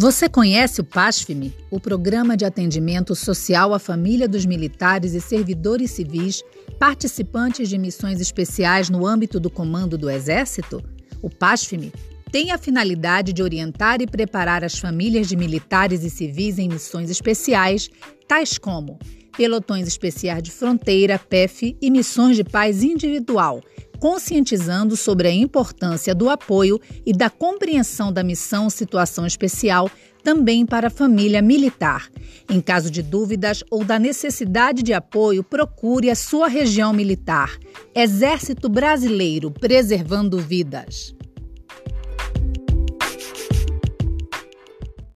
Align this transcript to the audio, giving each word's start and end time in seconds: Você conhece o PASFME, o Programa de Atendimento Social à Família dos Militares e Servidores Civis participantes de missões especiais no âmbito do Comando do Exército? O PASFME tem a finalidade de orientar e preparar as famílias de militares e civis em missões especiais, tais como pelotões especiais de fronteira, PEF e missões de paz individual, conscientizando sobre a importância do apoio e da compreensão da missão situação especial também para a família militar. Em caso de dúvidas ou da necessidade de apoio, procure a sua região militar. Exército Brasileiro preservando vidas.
Você 0.00 0.30
conhece 0.30 0.80
o 0.80 0.84
PASFME, 0.84 1.54
o 1.70 1.78
Programa 1.78 2.34
de 2.34 2.46
Atendimento 2.46 3.14
Social 3.14 3.74
à 3.74 3.78
Família 3.78 4.26
dos 4.26 4.46
Militares 4.46 5.12
e 5.12 5.20
Servidores 5.20 5.90
Civis 5.90 6.42
participantes 6.78 7.68
de 7.68 7.76
missões 7.76 8.18
especiais 8.18 8.88
no 8.88 9.06
âmbito 9.06 9.38
do 9.38 9.50
Comando 9.50 9.98
do 9.98 10.08
Exército? 10.08 10.82
O 11.20 11.28
PASFME 11.28 11.92
tem 12.32 12.50
a 12.50 12.56
finalidade 12.56 13.30
de 13.34 13.42
orientar 13.42 14.00
e 14.00 14.06
preparar 14.06 14.64
as 14.64 14.78
famílias 14.78 15.28
de 15.28 15.36
militares 15.36 16.02
e 16.02 16.08
civis 16.08 16.58
em 16.58 16.70
missões 16.70 17.10
especiais, 17.10 17.90
tais 18.26 18.56
como 18.56 18.98
pelotões 19.36 19.86
especiais 19.86 20.42
de 20.42 20.50
fronteira, 20.50 21.18
PEF 21.18 21.76
e 21.78 21.90
missões 21.90 22.36
de 22.36 22.44
paz 22.44 22.82
individual, 22.82 23.60
conscientizando 24.00 24.96
sobre 24.96 25.28
a 25.28 25.32
importância 25.32 26.14
do 26.14 26.28
apoio 26.28 26.80
e 27.06 27.12
da 27.12 27.28
compreensão 27.30 28.10
da 28.10 28.24
missão 28.24 28.70
situação 28.70 29.26
especial 29.26 29.90
também 30.24 30.66
para 30.66 30.88
a 30.88 30.90
família 30.90 31.40
militar. 31.40 32.08
Em 32.48 32.60
caso 32.60 32.90
de 32.90 33.02
dúvidas 33.02 33.62
ou 33.70 33.84
da 33.84 33.98
necessidade 33.98 34.82
de 34.82 34.92
apoio, 34.92 35.44
procure 35.44 36.10
a 36.10 36.14
sua 36.14 36.48
região 36.48 36.92
militar. 36.92 37.56
Exército 37.94 38.68
Brasileiro 38.68 39.50
preservando 39.50 40.38
vidas. 40.38 41.14